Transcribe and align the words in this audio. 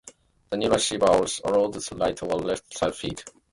The 0.49 0.57
new 0.57 0.71
receiver 0.71 1.05
allowed 1.05 1.77
right 1.95 2.23
or 2.23 2.25
left 2.29 2.73
side 2.75 2.95
feed. 2.95 3.23